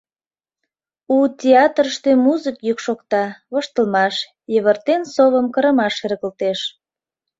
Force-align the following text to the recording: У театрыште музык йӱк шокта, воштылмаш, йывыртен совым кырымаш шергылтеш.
У 1.15 1.17
театрыште 1.41 2.11
музык 2.25 2.57
йӱк 2.67 2.79
шокта, 2.85 3.25
воштылмаш, 3.51 4.15
йывыртен 4.53 5.01
совым 5.13 5.45
кырымаш 5.53 5.93
шергылтеш. 5.99 6.59